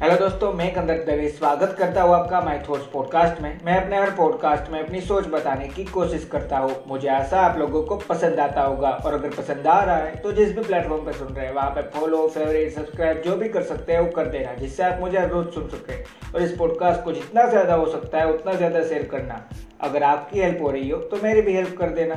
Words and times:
Hello 0.00 0.14
दोस्तों, 0.16 0.52
मैं 0.52 0.72
कंदर 0.74 0.98
दवे 1.06 1.28
स्वागत 1.28 1.74
करता 1.78 2.02
हूँ 2.02 2.14
आपका 2.14 2.40
माई 2.40 2.58
थॉट्स 2.68 2.84
पॉडकास्ट 2.92 3.40
में। 3.42 3.58
मैं 3.64 3.74
अपने 3.76 3.96
हर 3.96 4.10
पॉडकास्ट 4.10 4.70
में 4.72 4.78
अपनी 4.78 5.00
सोच 5.00 5.26
बताने 5.28 5.66
की 5.68 5.84
कोशिश 5.86 6.24
करता 6.32 6.58
हूँ। 6.58 6.74
मुझे 6.88 7.08
आशा 7.08 7.40
आप 7.40 7.58
लोगों 7.58 7.82
को 7.82 7.96
पसंद 7.98 8.40
आता 8.40 8.62
होगा। 8.62 8.90
और 8.90 9.14
अगर 9.14 9.30
पसंद 9.30 9.66
आ 9.66 9.78
रहा 9.82 9.96
है 9.96 10.14
तो 10.16 10.32
जिस 10.32 10.54
भी 10.56 10.62
प्लेटफॉर्म 10.62 11.04
पर 11.06 11.12
सुन 11.12 11.28
रहे 11.28 11.46
हैं, 11.46 11.52
वहाँ 11.54 11.70
पे 11.70 11.82
फॉलो 11.90 12.26
फेवरेट 12.28 12.72
सब्सक्राइब 12.74 13.20
जो 13.22 13.36
भी 13.36 13.48
कर 13.48 13.62
सकते 13.64 13.92
हैं, 13.92 14.00
वो 14.00 14.10
कर 14.12 14.26
देना, 14.28 14.54
जिससे 14.54 14.82
आप 14.82 15.00
मुझे 15.00 15.26
रोज 15.26 15.52
सुन 15.54 15.68
सके। 15.68 16.02
और 16.32 16.42
इस 16.42 16.56
पॉडकास्ट 16.58 17.04
को 17.04 17.12
जितना 17.12 17.46
ज़्यादा 17.46 17.74
हो 17.74 17.86
सकता 17.88 18.18
है, 18.18 18.32
उतना 18.32 18.54
ज़्यादा 18.54 18.82
शेयर 18.84 19.06
करना। 19.12 19.44
अगर 19.80 20.02
आपकी 20.04 20.40
हेल्प 20.40 20.62
हो 20.62 20.70
रही 20.70 20.90
हो 20.90 20.98
तो 21.00 21.22
मेरी 21.22 21.42
भी 21.42 21.56
हेल्प 21.56 21.76
कर 21.78 21.90
देना। 21.92 22.16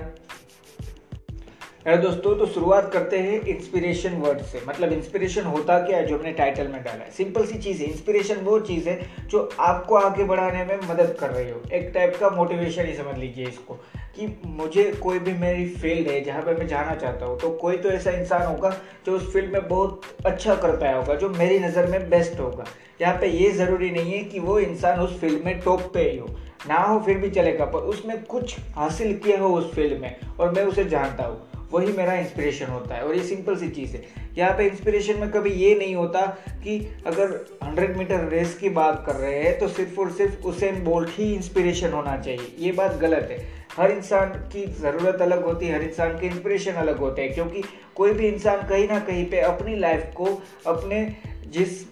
हेलो 1.85 2.01
दोस्तों 2.01 2.35
तो 2.35 2.45
शुरुआत 2.45 2.89
करते 2.91 3.17
हैं 3.19 3.39
इंस्पिरेशन 3.43 4.13
वर्ड 4.17 4.41
से। 4.41 4.61
मतलब 4.67 4.91
इंस्पिरेशन 4.93 5.45
होता 5.45 5.77
क्या 5.79 5.97
है 5.97 6.05
जो 6.07 6.17
हमने 6.17 6.31
टाइटल 6.33 6.67
में 6.67 6.83
डाला 6.83 7.03
है? 7.03 7.09
सिंपल 7.11 7.45
सी 7.45 7.57
चीज़ 7.57 7.81
है। 7.81 7.89
इंस्पिरेशन 7.89 8.35
वो 8.35 8.59
चीज़ 8.59 8.87
है 8.89 9.27
जो 9.31 9.41
आपको 9.59 9.95
आगे 9.95 10.23
बढ़ाने 10.23 10.63
में 10.65 10.75
मदद 10.83 11.15
कर 11.19 11.29
रही 11.29 11.49
हो। 11.49 11.61
एक 11.71 11.91
टाइप 11.93 12.15
का 12.19 12.29
मोटिवेशन 12.29 12.85
ही 12.85 12.93
समझ 12.93 13.17
लीजिए 13.17 13.47
इसको 13.47 13.73
कि 14.15 14.27
मुझे 14.45 14.83
कोई 15.03 15.19
भी 15.19 15.33
मेरी 15.39 15.65
फ़ील्ड 15.71 16.07
है 16.07 16.21
जहाँ 16.23 16.41
पे 16.41 16.53
मैं 16.55 16.67
जाना 16.67 16.95
चाहता 16.95 17.25
हूँ 17.25 17.37
तो 17.39 17.49
कोई 17.57 17.77
तो 17.77 17.89
ऐसा 17.89 18.11
इंसान 18.11 18.45
होगा 18.45 18.75
जो 19.05 19.15
उस 19.15 19.31
फ़ील्ड 19.33 19.53
में 19.53 19.67
बहुत 19.67 20.01
अच्छा 20.25 20.55
कर 20.55 20.75
पाया 20.77 20.95
होगा, 20.95 21.15
जो 21.15 21.29
मेरी 21.29 21.59
नज़र 21.59 21.87
में 21.87 22.09
बेस्ट 22.09 22.39
होगा। 22.39 22.65
यहाँ 23.01 23.15
पे 23.17 23.27
ये 23.29 23.51
ज़रूरी 23.51 23.89
नहीं 23.91 24.13
है 24.13 24.23
कि 24.23 24.39
वो 24.39 24.59
इंसान 24.59 24.99
उस 24.99 25.19
फ़ील्ड 25.21 25.45
में 25.45 25.59
टॉप 25.59 25.91
पे 25.93 26.09
ही 26.09 26.17
हो। 26.17 26.35
ना 26.67 26.77
हो, 26.77 26.99
फिर 26.99 27.17
भी 27.17 27.29
चलेगा, 27.29 27.65
पर 27.65 27.79
उसने 27.79 28.17
कुछ 28.29 28.55
हासिल 28.75 29.17
किया 29.17 29.39
हो 29.39 29.55
उस 29.55 29.73
फ़ील्ड 29.73 30.01
में 30.01 30.15
और 30.39 30.51
मैं 30.51 30.63
उसे 30.63 30.83
जानता 30.85 31.23
हूँ। 31.23 31.41
वही 31.73 31.93
मेरा 31.93 32.13
इंस्पिरेशन 32.13 32.65
होता 32.65 32.95
है 32.95 33.03
और 33.03 33.15
ये 33.15 33.23
सिंपल 33.23 33.55
सी 33.55 33.69
चीज़ 33.69 33.95
है। 33.95 34.03
यहाँ 34.37 34.53
पे 34.57 34.67
इंस्पिरेशन 34.67 35.19
में 35.19 35.29
कभी 35.31 35.49
ये 35.49 35.73
नहीं 35.75 35.95
होता 35.95 36.21
कि 36.63 36.77
अगर 37.07 37.33
100 37.63 37.97
मीटर 37.97 38.27
रेस 38.29 38.57
की 38.57 38.69
बात 38.69 39.03
कर 39.05 39.15
रहे 39.15 39.39
हैं 39.39 39.57
तो 39.59 39.67
सिर्फ़ 39.67 39.99
और 39.99 40.11
सिर्फ़ 40.11 40.43
उसेन 40.43 40.83
बोल्ट 40.83 41.09
ही 41.09 41.33
इंस्पिरेशन 41.33 41.91
होना 41.91 42.17
चाहिए। 42.17 42.55
ये 42.59 42.71
बात 42.71 42.97
गलत 42.97 43.27
है। 43.31 43.63
हर 43.77 43.91
इंसान 43.91 44.29
की 44.53 44.65
ज़रूरत 44.73 45.21
अलग 45.21 45.45
होती 45.45 45.67
है, 45.67 45.75
हर 45.75 45.83
इंसान 45.83 46.19
के 46.19 46.27
इंस्पिरेशन 46.27 46.71
अलग 46.71 46.97
होते 46.97 47.21
हैं, 47.21 47.33
क्योंकि 47.33 47.63
कोई 47.95 48.13
भी 48.13 48.27
इंसान 48.27 48.67
कहीं 48.67 48.87
ना 48.87 48.99
कहीं 48.99 49.25
पे 49.25 49.39
अपनी 49.39 49.75
लाइफ 49.75 50.11
को, 50.15 50.25
अपने 50.67 51.05
जिस 51.47 51.83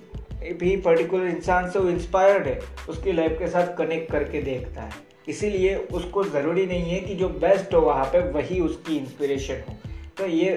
भी 0.60 0.76
पर्टिकुलर 0.78 1.26
इंसान 1.26 1.70
से 1.70 1.80
वो 1.80 1.90
इंस्पायर्ड 1.90 2.48
है, 2.48 2.60
उसकी 2.90 3.12
लाइफ 3.12 3.36
के 3.40 3.48
साथ 3.48 3.76
कनेक्ट 3.78 4.12
करके 4.12 4.42
देखता 4.42 4.82
है। 4.82 5.11
इसीलिए 5.28 5.76
उसको 5.94 6.24
ज़रूरी 6.26 6.66
नहीं 6.66 6.92
है 6.92 7.00
कि 7.00 7.16
जो 7.16 7.30
बेस्ट 7.30 7.74
हो 7.74 7.82
वहाँ 7.82 8.06
पे, 8.06 8.20
वही 8.32 8.60
उसकी 8.60 8.98
इंस्पिरेशन 8.98 9.64
हो। 9.68 9.76
तो 10.18 10.28
ये 10.28 10.54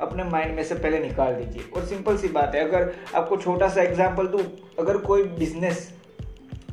अपने 0.00 0.24
माइंड 0.24 0.54
में 0.56 0.62
से 0.64 0.74
पहले 0.74 0.98
निकाल 1.00 1.34
दीजिए। 1.34 1.70
और 1.76 1.84
सिंपल 1.86 2.16
सी 2.16 2.28
बात 2.28 2.54
है, 2.54 2.64
अगर 2.64 2.92
आपको 3.14 3.36
छोटा 3.36 3.68
सा 3.68 3.82
एग्ज़ाम्पल 3.82 4.26
दूँ, 4.26 4.42
अगर 4.78 4.96
कोई 5.00 5.22
बिज़नेस 5.34 5.92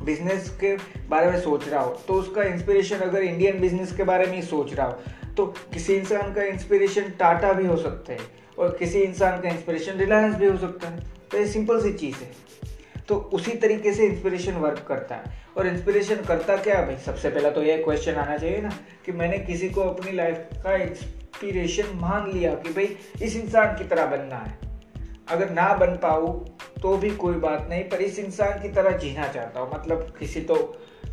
बिज़नेस 0.02 0.48
के 0.60 0.74
बारे 1.08 1.30
में 1.30 1.40
सोच 1.40 1.68
रहा 1.68 1.80
हो 1.82 1.92
तो 2.08 2.14
उसका 2.14 2.42
इंस्पिरेशन 2.44 2.96
अगर 2.98 3.22
इंडियन 3.22 3.60
बिज़नेस 3.60 3.94
के 3.96 4.04
बारे 4.04 4.26
में 4.26 4.34
ही 4.34 4.42
सोच 4.42 4.72
रहा 4.74 4.86
हो 4.86 5.32
तो 5.36 5.46
किसी 5.72 5.94
इंसान 5.94 6.32
का 6.34 6.42
इंस्पिरेशन 6.44 7.08
टाटा 7.18 7.52
भी 7.52 7.66
हो 7.66 7.76
सकता 7.76 8.12
है, 8.12 8.18
और 8.58 8.76
किसी 8.78 9.00
इंसान 9.00 9.40
का 9.42 9.48
इंस्पिरेशन 9.48 9.98
रिलायंस 9.98 10.34
भी 10.36 10.46
हो 10.46 10.56
सकता 10.58 10.88
है। 10.88 10.98
तो 11.30 11.38
ये 11.38 11.46
सिंपल 11.48 11.80
सी 11.82 11.92
चीज़ 11.94 12.16
है। 12.16 12.30
तो 13.08 13.16
उसी 13.34 13.52
तरीके 13.52 13.92
से 13.92 14.06
इंस्पिरेशन 14.06 14.52
वर्क 14.56 14.84
करता 14.88 15.14
है। 15.14 15.42
और 15.56 15.66
इंस्पिरेशन 15.66 16.22
करता 16.24 16.56
क्या 16.56 16.78
है 16.78 16.86
भाई? 16.86 16.96
सबसे 16.96 17.30
पहला 17.30 17.50
तो 17.50 17.62
ये 17.62 17.76
क्वेश्चन 17.78 18.14
आना 18.14 18.36
चाहिए 18.36 18.60
ना, 18.60 18.72
कि 19.06 19.12
मैंने 19.12 19.38
किसी 19.40 19.68
को 19.68 19.80
अपनी 19.82 20.12
लाइफ 20.12 20.48
का 20.64 20.74
इंस्पिरेशन 20.74 21.96
मान 21.96 22.30
लिया 22.32 22.54
कि 22.54 22.72
भाई 22.72 22.96
इस 23.22 23.36
इंसान 23.36 23.76
की 23.78 23.84
तरह 23.84 24.06
बनना 24.06 24.36
है। 24.36 24.58
अगर 25.28 25.50
ना 25.50 25.72
बन 25.74 25.96
पाऊँ 26.02 26.32
तो 26.82 26.96
भी 26.96 27.10
कोई 27.10 27.34
बात 27.36 27.66
नहीं, 27.70 27.84
पर 27.84 28.00
इस 28.00 28.18
इंसान 28.18 28.60
की 28.62 28.68
तरह 28.68 28.96
जीना 28.98 29.28
चाहता 29.28 29.60
हूँ। 29.60 29.70
मतलब 29.74 30.14
किसी 30.18 30.40
तो 30.40 30.54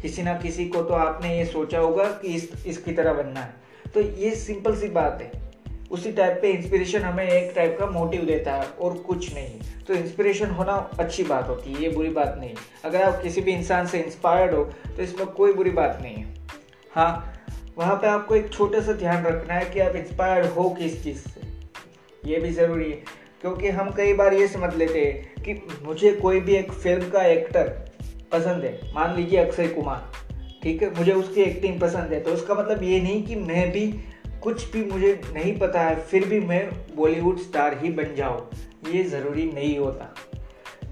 किसी 0.01 0.23
ना 0.23 0.33
किसी 0.37 0.65
को 0.65 0.81
तो 0.81 0.93
आपने 0.93 1.37
ये 1.37 1.45
सोचा 1.45 1.79
होगा 1.79 2.03
कि 2.03 2.33
इस, 2.35 2.65
इसकी 2.67 2.91
तरह 2.91 3.13
बनना 3.13 3.39
है। 3.39 3.53
तो 3.93 4.01
ये 4.01 4.31
सिंपल 4.35 4.75
सी 4.75 4.87
बात 4.89 5.21
है। 5.21 5.50
उसी 5.91 6.11
टाइप 6.11 6.37
पे 6.41 6.49
इंस्पिरेशन 6.49 7.01
हमें 7.01 7.27
एक 7.27 7.51
टाइप 7.55 7.75
का 7.79 7.85
मोटिव 7.89 8.25
देता 8.25 8.53
है 8.53 8.67
और 8.79 8.93
कुछ 9.07 9.33
नहीं। 9.33 9.59
तो 9.87 9.93
इंस्पिरेशन 9.93 10.49
होना 10.49 10.73
अच्छी 10.99 11.23
बात 11.23 11.47
होती 11.47 11.73
है, 11.73 11.81
ये 11.83 11.89
बुरी 11.89 12.09
बात 12.11 12.35
नहीं। 12.39 12.53
अगर 12.85 13.01
आप 13.01 13.21
किसी 13.23 13.41
भी 13.41 13.51
इंसान 13.51 13.87
से 13.87 13.99
इंस्पायर्ड 13.99 14.53
हो 14.53 14.63
तो 14.87 15.01
इसमें 15.03 15.27
कोई 15.27 15.53
बुरी 15.53 15.71
बात 15.71 15.99
नहीं 16.01 16.15
है। 16.15 16.33
हाँ 16.91 17.33
वहाँ 17.77 17.95
पे 17.95 18.07
आपको 18.07 18.35
एक 18.35 18.51
छोटा 18.53 18.79
सा 18.81 18.93
ध्यान 18.93 19.23
रखना 19.25 19.53
है 19.53 19.65
कि 19.65 19.79
आप 19.79 19.95
इंस्पायर्ड 19.95 20.45
हो 20.47 20.69
किस 20.71 21.03
चीज़ 21.03 21.17
से। 21.19 21.49
ये 22.23 22.39
भी 22.39 22.51
ज़रूरी 22.51 22.89
है, 22.91 22.97
क्योंकि 23.41 23.69
हम 23.69 23.89
कई 23.97 24.13
बार 24.13 24.33
ये 24.33 24.47
समझ 24.47 24.73
लेते 24.75 24.99
हैं 24.99 25.43
कि 25.43 25.53
मुझे 25.83 26.11
कोई 26.13 26.39
भी 26.39 26.55
एक 26.55 26.71
फ़िल्म 26.73 27.09
का 27.09 27.23
एक्टर 27.25 27.67
पसंद 28.31 28.63
है। 28.63 28.79
मान 28.95 29.15
लीजिए 29.15 29.39
अक्षय 29.39 29.67
कुमार, 29.67 30.11
ठीक 30.63 30.81
है? 30.81 30.93
मुझे 30.97 31.11
उसकी 31.13 31.41
एक्टिंग 31.41 31.79
पसंद 31.79 32.13
है 32.13 32.19
तो 32.19 32.31
उसका 32.31 32.53
मतलब 32.53 32.83
ये 32.83 32.99
नहीं 33.01 33.23
कि 33.23 33.35
मैं 33.37 33.69
भी 33.71 33.85
कुछ 34.43 34.71
भी 34.71 34.83
मुझे 34.83 35.21
नहीं 35.33 35.57
पता 35.59 35.81
है, 35.81 35.95
फिर 35.95 36.25
भी 36.25 36.39
मैं 36.39 36.69
बॉलीवुड 36.95 37.39
स्टार 37.39 37.77
ही 37.83 37.89
बन 37.89 38.15
जाऊँ, 38.15 38.49
ये 38.93 39.03
ज़रूरी 39.03 39.43
नहीं 39.51 39.77
होता। 39.77 40.15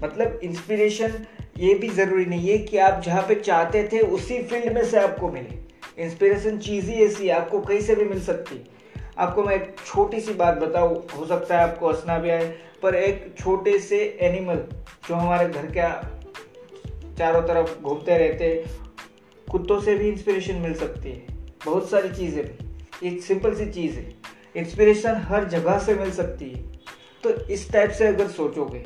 मतलब 0.02 0.40
इंस्पिरेशन 0.44 1.26
ये 1.58 1.74
भी 1.74 1.88
ज़रूरी 1.88 2.24
नहीं 2.26 2.48
है 2.48 2.58
कि 2.58 2.78
आप 2.78 3.02
जहाँ 3.02 3.22
पे 3.22 3.34
चाहते 3.34 3.88
थे, 3.92 4.00
उसी 4.00 4.42
फ़ील्ड 4.42 4.72
में 4.74 4.84
से 4.84 4.98
आपको 4.98 5.28
मिले। 5.28 5.58
इंस्पिरेशन 6.02 6.58
चीज़ 6.58 6.90
ही 6.90 7.04
ऐसी 7.04 7.28
आपको 7.28 7.60
कहीं 7.60 7.80
से 7.80 7.94
भी 7.94 8.04
मिल 8.04 8.20
सकती। 8.20 8.64
आपको 9.18 9.42
मैं 9.42 9.54
एक 9.54 9.76
छोटी 9.86 10.20
सी 10.20 10.34
बात 10.34 10.58
बताऊँ, 10.58 11.06
हो 11.18 11.26
सकता 11.26 11.58
है 11.58 11.68
आपको 11.70 11.88
हंसना 11.88 12.18
भी 12.18 12.30
आए, 12.30 12.46
पर 12.82 12.94
एक 12.94 13.34
छोटे 13.38 13.78
से 13.78 14.18
एनिमल 14.20 14.64
जो 15.08 15.14
हमारे 15.14 15.48
घर 15.48 15.66
के 15.66 15.90
चारों 17.16 17.42
तरफ़ 17.42 17.80
घूमते 17.82 18.18
रहते, 18.18 18.64
कुत्तों 19.50 19.80
से 19.80 19.94
भी 19.94 20.08
इंस्पिरेशन 20.08 20.54
मिल 20.54 20.74
सकती 20.74 21.10
है। 21.10 21.26
बहुत 21.64 21.90
सारी 21.90 22.08
चीज़ें 22.08 22.44
भी। 22.44 22.69
एक 23.04 23.22
सिंपल 23.22 23.54
सी 23.54 23.66
चीज़ 23.66 23.96
है। 23.96 24.14
इंस्पिरेशन 24.56 25.16
हर 25.28 25.44
जगह 25.44 25.78
से 25.78 25.94
मिल 25.94 26.10
सकती 26.10 26.50
है। 26.50 26.62
तो 27.24 27.30
इस 27.46 27.70
टाइप 27.72 27.90
से 27.90 28.06
अगर 28.06 28.28
सोचोगे 28.28 28.78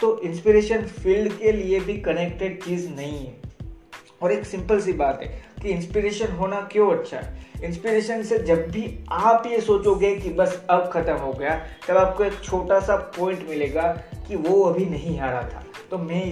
तो 0.00 0.18
इंस्पिरेशन 0.20 0.82
फ़ील्ड 0.82 1.32
के 1.38 1.52
लिए 1.52 1.80
भी 1.80 1.96
कनेक्टेड 1.98 2.62
चीज़ 2.62 2.88
नहीं 2.88 3.18
है। 3.18 3.36
और 4.22 4.32
एक 4.32 4.44
सिंपल 4.46 4.80
सी 4.80 4.92
बात 4.92 5.22
है 5.22 5.28
कि 5.62 5.68
इंस्पिरेशन 5.68 6.32
होना 6.32 6.60
क्यों 6.72 6.90
अच्छा 6.92 7.18
है? 7.18 7.46
इंस्पिरेशन 7.64 8.22
से 8.22 8.38
जब 8.38 8.68
भी 8.70 8.98
आप 9.10 9.46
ये 9.46 9.60
सोचोगे 9.60 10.14
कि 10.16 10.30
बस 10.30 10.62
अब 10.70 10.90
ख़त्म 10.92 11.14
हो 11.14 11.32
गया, 11.32 11.56
तब 11.88 11.96
आपको 11.96 12.24
एक 12.24 12.40
छोटा 12.44 12.80
सा 12.80 12.96
पॉइंट 13.18 13.48
मिलेगा 13.48 13.86
कि 14.28 14.36
वो 14.36 14.62
अभी 14.62 14.84
नहीं 14.84 15.18
हारा 15.18 15.42
था। 15.42 15.64
तो 15.90 15.98
मैं 15.98 16.24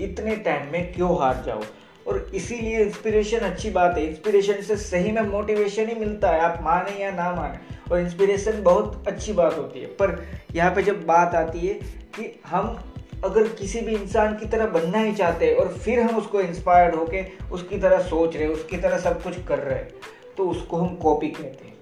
इतने 0.00 0.36
टाइम 0.36 0.72
में 0.72 0.92
क्यों 0.92 1.18
हार 1.20 1.42
जाऊँ? 1.46 1.64
और 2.06 2.30
इसीलिए 2.34 2.78
इंस्पिरेशन 2.78 3.38
अच्छी 3.38 3.70
बात 3.70 3.98
है। 3.98 4.06
इंस्पिरेशन 4.06 4.62
से 4.62 4.76
सही 4.76 5.12
में 5.12 5.22
मोटिवेशन 5.22 5.88
ही 5.88 5.94
मिलता 5.94 6.30
है, 6.30 6.40
आप 6.40 6.58
माने 6.62 7.02
या 7.02 7.10
ना 7.10 7.32
माने। 7.32 7.58
और 7.92 8.00
इंस्पिरेशन 8.00 8.62
बहुत 8.62 9.04
अच्छी 9.08 9.32
बात 9.32 9.58
होती 9.58 9.80
है। 9.80 9.86
पर 9.86 10.26
यहाँ 10.54 10.74
पे 10.74 10.82
जब 10.82 11.06
बात 11.06 11.34
आती 11.34 11.58
है 11.58 11.74
कि 12.14 12.40
हम 12.46 12.94
अगर 13.24 13.48
किसी 13.48 13.80
भी 13.80 13.94
इंसान 13.96 14.36
की 14.36 14.46
तरह 14.46 14.66
बनना 14.66 14.98
ही 14.98 15.12
चाहते 15.12 15.46
हैं 15.46 15.56
और 15.56 15.68
फिर 15.68 16.00
हम 16.00 16.16
उसको 16.16 16.40
इंस्पायर्ड 16.40 16.94
होके 16.94 17.24
उसकी 17.52 17.78
तरह 17.78 17.98
सोच 17.98 18.36
रहे 18.36 18.48
उसकी 18.48 18.76
तरह 18.76 18.98
सब 18.98 19.22
कुछ 19.22 19.44
कर 19.48 19.58
रहे 19.58 19.74
हैं 19.74 19.88
तो 20.36 20.48
उसको 20.48 20.76
हम 20.76 20.96
कॉपी 20.96 21.28
कहते 21.28 21.64
हैं। 21.64 21.72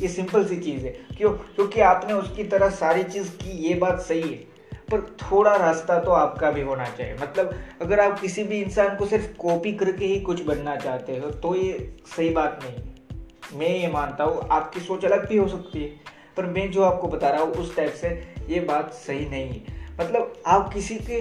ये 0.00 0.08
सिंपल 0.08 0.44
सी 0.44 0.56
चीज़ 0.56 0.84
है। 0.84 0.90
क्यों? 1.16 1.30
क्योंकि 1.30 1.80
आपने 1.80 2.12
उसकी 2.12 2.44
तरह 2.44 2.70
सारी 2.70 3.02
चीज़ 3.02 3.28
की, 3.28 3.50
ये 3.50 3.74
बात 3.74 4.00
सही 4.00 4.20
है। 4.20 4.53
पर 4.94 5.00
थोड़ा 5.22 5.54
रास्ता 5.56 5.98
तो 6.00 6.10
आपका 6.12 6.50
भी 6.50 6.62
होना 6.62 6.84
चाहिए। 6.88 7.14
मतलब 7.14 7.54
अगर 7.82 8.00
आप 8.00 8.18
किसी 8.20 8.44
भी 8.44 8.60
इंसान 8.62 8.96
को 8.96 9.06
सिर्फ़ 9.06 9.36
कॉपी 9.38 9.72
करके 9.72 10.06
ही 10.06 10.20
कुछ 10.20 10.42
बनना 10.42 10.76
चाहते 10.76 11.16
हो 11.16 11.30
तो 11.30 11.54
ये 11.56 11.96
सही 12.16 12.30
बात 12.30 12.60
नहीं 12.64 13.58
मैं 13.58 13.68
ये 13.68 13.88
मानता 13.88 14.24
हूँ, 14.24 14.48
आपकी 14.50 14.80
सोच 14.80 15.04
अलग 15.04 15.28
भी 15.28 15.36
हो 15.36 15.46
सकती 15.48 15.82
है, 15.82 15.88
पर 16.36 16.46
मैं 16.46 16.70
जो 16.70 16.82
आपको 16.82 17.08
बता 17.08 17.28
रहा 17.28 17.42
हूँ, 17.42 17.52
उस 17.52 17.74
टाइप 17.76 17.92
से 17.92 18.08
ये 18.48 18.60
बात 18.60 18.92
सही 18.92 19.28
नहीं 19.28 19.48
है। 19.50 19.82
मतलब 20.00 20.42
आप 20.46 20.72
किसी 20.74 20.98
के 21.00 21.18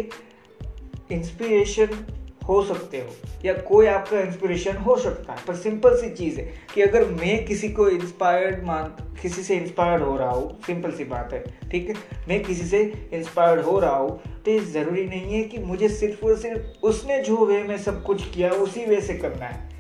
इंस्पिरेशन 1.12 2.06
हो 2.44 2.62
सकते 2.64 2.98
हो, 2.98 3.10
या 3.46 3.54
कोई 3.60 3.86
आपका 3.88 4.20
इंस्पिरेशन 4.20 4.78
हो 4.78 4.96
सकता 4.98 5.34
है। 5.34 5.46
पर 5.48 5.56
सिंपल 5.56 5.96
सी 5.98 6.10
चीज़ 6.10 6.40
है 6.40 6.46
कि 6.74 6.82
अगर 6.82 7.06
मैं 7.12 7.46
किसी 7.46 7.70
को 7.70 7.88
इंस्पायर्ड 7.90 8.64
मान, 8.64 8.84
किसी 9.22 9.44
से 9.44 9.56
इंस्पायर्ड 9.56 10.04
हो 10.04 10.16
रहा 10.18 10.30
हूँ 10.30 10.60
सिंपल 10.66 10.92
सी 10.92 11.04
बात 11.06 11.34
है, 11.34 11.44
ठीक 11.72 11.90
है? 11.90 11.96
मैं 12.28 12.44
किसी 12.44 12.66
से 12.66 12.82
इंस्पायर्ड 13.14 13.62
हो 13.62 13.80
रहा 13.80 13.96
हूँ 13.96 14.20
तो 14.46 14.52
ये 14.52 14.60
ज़रूरी 14.60 15.06
नहीं 15.06 15.34
है 15.34 15.44
कि 15.44 15.58
मुझे 15.60 15.90
सिर्फ़ 15.90 16.26
और 16.26 16.38
सिर्फ़ 16.38 16.86
उसने 16.86 17.20
जो 17.24 17.46
वे 17.46 17.62
में 17.64 17.78
सब 17.78 18.04
कुछ 18.04 18.30
किया, 18.30 18.50
उसी 18.52 18.86
वे 18.86 19.02
से 19.02 19.14
करना 19.14 19.46
है। 19.46 19.72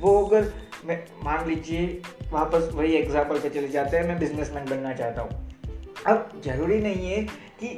वो 0.00 0.24
अगर 0.24 0.52
मैं, 0.84 1.02
मान 1.24 1.48
लीजिए, 1.48 1.86
वापस 2.32 2.70
वही 2.74 2.92
एग्ज़ाम्पल 2.92 3.38
पे 3.38 3.48
चले 3.50 3.68
जाते 3.68 3.96
हैं, 3.96 4.08
मैं 4.08 4.18
बिजनेसमैन 4.18 4.64
बनना 4.66 4.92
चाहता 4.92 5.22
हूँ। 5.22 5.48
अब 6.06 6.40
ज़रूरी 6.44 6.78
नहीं 6.78 7.10
है 7.10 7.22
कि 7.60 7.76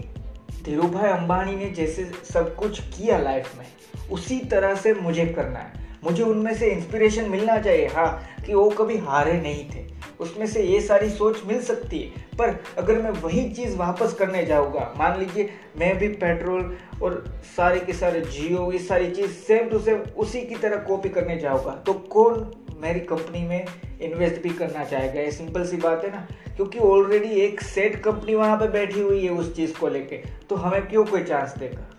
धीरू 0.65 0.83
भाई 0.83 1.11
अंबानी 1.11 1.55
ने 1.57 1.71
जैसे 1.71 2.05
सब 2.25 2.55
कुछ 2.57 2.81
किया 2.89 3.19
लाइफ 3.19 3.57
में 3.59 3.67
उसी 4.11 4.41
तरह 4.41 4.75
से 4.75 4.95
मुझे 4.95 5.27
करना 5.27 5.59
है। 5.59 5.73
मुझे 6.05 6.23
उनमें 6.23 6.55
से 6.55 6.67
इंस्पिरेशन 6.67 7.31
मिलना 7.31 7.59
चाहिए। 7.59 7.87
हाँ 7.87 8.23
कि 8.47 8.55
वो 8.55 8.71
कभी 8.71 8.99
हारे 8.99 9.33
नहीं 9.33 9.71
थे। 9.71 9.93
उसमें 10.21 10.47
से 10.47 10.63
ये 10.63 10.81
सारी 10.81 11.11
सोच 11.11 11.43
मिल 11.47 11.63
सकती 11.63 11.99
है। 11.99 12.11
पर 12.39 12.65
अगर 12.79 13.03
मैं 13.03 13.11
वही 13.11 13.53
चीज़ 13.53 13.77
वापस 13.77 14.15
करने 14.15 14.47
जाऊँगा, 14.47 14.95
मान 14.99 15.19
लीजिए 15.19 15.51
मैं 15.79 15.99
भी 15.99 16.09
पेट्रोल 16.09 16.77
और 17.03 17.43
सारे 17.57 17.81
के 17.81 17.93
सारे 17.93 18.21
जियो, 18.21 18.73
ये 18.73 18.79
सारी 18.79 19.11
चीज़ 19.11 19.31
सेम 19.31 19.69
टू 19.69 19.79
सेम 19.79 19.99
उसी 19.99 20.41
की 20.41 20.55
तरह 20.55 20.77
कॉपी 20.77 21.09
करने 21.09 21.37
जाऊँगा 21.37 21.71
तो 21.71 21.93
कौन 21.93 22.51
मेरी 22.81 23.01
कंपनी 23.01 23.47
में 23.47 23.67
इन्वेस्ट 24.03 24.43
भी 24.43 24.51
करना 24.51 24.85
चाहेगा? 24.85 25.21
ये 25.21 25.31
सिंपल 25.31 25.67
सी 25.67 25.77
बात 25.77 26.05
है 26.05 26.11
ना? 26.11 26.27
क्योंकि 26.57 26.79
ऑलरेडी 26.79 27.29
एक 27.29 27.63
सेट 27.63 27.97
कंपनी 28.03 28.35
वहाँ 28.35 28.57
पे 28.57 28.69
बैठी 28.69 29.01
हुई 29.01 29.25
है 29.25 29.31
उस 29.31 29.57
चीज़ 29.57 29.79
को 29.79 29.89
लेके। 29.89 30.17
तो 30.51 30.57
हमें 30.57 30.89
क्यों 30.89 31.05
कोई 31.05 31.23
चांस 31.23 31.55
देगा? 31.59 31.92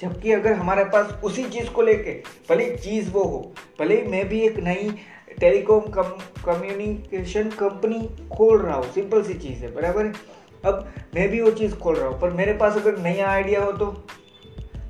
जबकि 0.00 0.32
अगर 0.32 0.52
हमारे 0.52 0.84
पास 0.84 1.20
उसी 1.24 1.44
चीज़ 1.44 1.70
को 1.70 1.82
लेके, 1.82 2.22
भले 2.50 2.76
चीज़ 2.76 3.10
वो 3.10 3.24
हो, 3.24 3.52
भले 3.80 4.02
मैं 4.02 4.28
भी 4.28 4.40
एक 4.40 4.58
नई 4.58 4.96
टेलीकॉम 5.40 5.80
कम, 5.80 6.02
कम्युनिकेशन 6.44 7.48
कंपनी 7.48 8.16
खोल 8.36 8.62
रहा 8.62 8.76
हूँ, 8.76 8.92
सिंपल 8.92 9.22
सी 9.22 9.34
चीज़ 9.34 9.58
है, 9.58 9.74
बराबर 9.74 10.12
अब 10.64 10.92
मैं 11.14 11.28
भी 11.28 11.40
वो 11.40 11.50
चीज़ 11.50 11.74
खोल 11.74 11.96
रहा 11.96 12.08
हूँ, 12.08 12.20
पर 12.20 12.30
मेरे 12.30 12.52
पास 12.52 12.76
अगर 12.76 12.98
नया 12.98 13.30
आइडिया 13.30 13.62
हो 13.62 13.72
तो? 13.72 13.86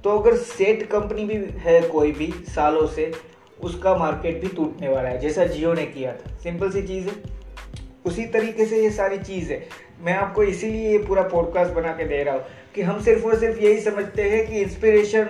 तो 0.04 0.18
अगर 0.18 0.36
सेट 0.36 0.82
कंपनी 0.82 1.24
भी 1.24 1.46
है 1.58 1.80
कोई 1.82 2.12
भी, 2.12 2.34
सालों 2.36 2.86
से, 2.86 3.12
उसका 3.60 3.96
मार्केट 3.96 4.40
भी 4.40 4.48
टूटने 4.48 4.88
वाला 4.88 5.08
है, 5.08 5.18
जैसा 5.18 5.44
जियो 5.44 5.72
ने 5.72 5.86
किया 5.86 6.12
था, 6.12 6.34
सिंपल 6.34 6.70
सी 6.70 6.82
चीज़ 6.82 7.08
है। 7.08 7.36
उसी 8.06 8.26
तरीके 8.26 8.66
से 8.66 8.82
ये 8.82 8.90
सारी 8.90 9.18
चीज़ 9.18 9.52
है। 9.52 9.68
मैं 10.00 10.14
आपको 10.14 10.42
इसीलिए 10.42 10.90
ये 10.90 10.98
पूरा 10.98 11.22
पॉडकास्ट 11.22 11.72
बना 11.72 11.92
के 11.92 12.04
दे 12.04 12.22
रहा 12.22 12.34
हूँ 12.34 12.42
कि 12.76 12.82
हम 12.82 13.02
सिर्फ़ 13.02 13.24
और 13.24 13.38
सिर्फ़ 13.38 13.58
यही 13.58 13.80
समझते 13.80 14.22
हैं 14.22 14.46
कि 14.46 14.60
इंस्पिरेशन 14.60 15.28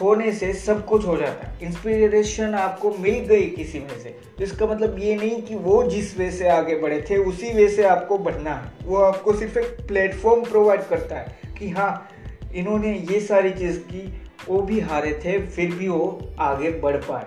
होने 0.00 0.32
से 0.32 0.52
सब 0.52 0.86
कुछ 0.86 1.06
हो 1.06 1.16
जाता 1.16 1.46
है। 1.46 1.58
इंस्पिरेशन 1.62 2.54
आपको 2.54 2.94
मिल 2.98 3.14
गई 3.14 3.42
किसी 3.42 3.78
में 3.78 4.00
से। 4.02 4.16
इसका 4.40 4.66
मतलब 4.66 4.98
ये 4.98 5.16
नहीं 5.16 5.42
कि 5.42 5.54
वो 5.54 5.82
जिस 5.84 6.18
वे 6.18 6.30
से 6.30 6.48
आगे 6.48 6.74
बढ़े 6.74 7.04
थे, 7.10 7.16
उसी 7.16 7.52
वे 7.52 7.68
से 7.68 7.82
आपको 7.82 8.18
बढ़ना 8.18 8.54
है। 8.54 8.72
वो 8.84 8.96
आपको 8.96 9.32
सिर्फ़ 9.32 9.58
एक 9.58 9.66
प्लेटफॉर्म 9.88 10.44
प्रोवाइड 10.44 10.82
करता 10.82 11.16
है 11.16 11.38
कि 11.58 11.70
हाँ 11.70 12.08
इन्होंने 12.54 13.06
ये 13.10 13.20
सारी 13.20 13.50
चीज़ 13.50 13.78
की, 13.78 14.22
वो 14.48 14.62
भी 14.62 14.80
हारे 14.80 15.20
थे, 15.24 15.46
फिर 15.46 15.74
भी 15.74 15.88
वो 15.88 16.28
आगे 16.38 16.70
बढ़ 16.70 16.96
पाए। 16.96 17.26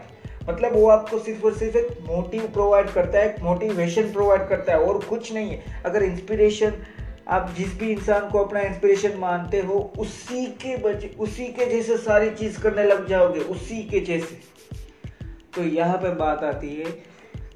मतलब 0.50 0.73
वो 0.73 0.89
आपको 0.89 1.19
सिर्फ़ 1.19 1.45
और 1.45 1.53
सिर्फ़ 1.53 1.77
एक 1.77 1.88
मोटिव 2.01 2.41
प्रोवाइड 2.41 2.89
करता 2.89 3.19
है, 3.19 3.29
एक 3.29 3.41
मोटिवेशन 3.41 4.03
प्रोवाइड 4.03 4.47
करता 4.47 4.73
है, 4.73 4.79
और 4.79 5.00
कुछ 5.00 5.33
नहीं 5.33 5.50
है। 5.50 5.63
अगर 5.85 6.03
इंस्पिरेशन 6.03 6.73
आप 7.27 7.54
जिस 7.57 7.77
भी 7.80 7.92
इंसान 7.92 8.30
को 8.30 8.39
अपना 8.39 8.60
इंस्पिरेशन 8.62 9.18
मानते 9.18 9.60
हो, 9.60 9.80
उसी 10.00 10.45
के 10.62 10.75
बजे 10.77 11.16
उसी 11.19 11.48
के 11.48 11.66
जैसे 11.66 11.98
सारी 11.98 12.30
चीज़ 12.31 12.60
करने 12.62 12.83
लग 12.83 13.07
जाओगे, 13.07 13.39
उसी 13.39 13.81
के 13.83 14.00
जैसे। 14.01 14.39
तो 15.56 15.63
यहाँ 15.63 15.98
पे 15.98 16.10
बात 16.16 16.44
आती 16.44 16.75
है 16.75 16.92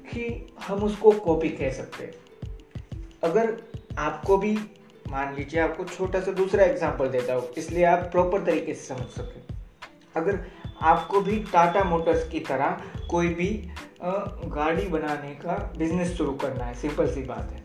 कि 0.06 0.46
हम 0.66 0.82
उसको 0.84 1.10
कॉपी 1.20 1.48
कह 1.50 1.70
सकते 1.72 2.04
हैं। 2.04 2.12
अगर 3.24 3.56
आपको 3.98 4.36
भी, 4.38 4.52
मान 5.10 5.34
लीजिए 5.34 5.60
आपको 5.60 5.84
छोटा 5.86 6.20
सा 6.20 6.32
दूसरा 6.32 6.64
एग्जांपल 6.64 7.08
देता 7.08 7.34
हूँ, 7.34 7.48
इसलिए 7.58 7.84
आप 7.84 8.08
प्रॉपर 8.12 8.44
तरीके 8.44 8.74
से 8.74 8.86
समझ 8.86 9.06
सकें। 9.08 9.42
अगर 10.16 10.38
आपको 10.82 11.20
भी 11.20 11.38
टाटा 11.52 11.84
मोटर्स 11.84 12.28
की 12.28 12.40
तरह 12.40 12.82
कोई 13.10 13.28
भी 13.34 13.48
गाड़ी 14.02 14.86
बनाने 14.88 15.34
का 15.36 15.56
बिज़नेस 15.78 16.16
शुरू 16.16 16.32
करना 16.34 16.64
है 16.64 16.74
सिंपल 16.74 17.12
सी 17.14 17.22
बात 17.22 17.50
है। 17.50 17.59